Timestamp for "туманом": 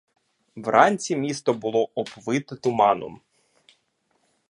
2.55-3.21